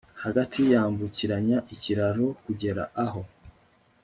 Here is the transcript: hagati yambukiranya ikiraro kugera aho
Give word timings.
hagati 0.23 0.59
yambukiranya 0.71 1.57
ikiraro 1.73 2.25
kugera 2.43 2.83
aho 3.05 3.21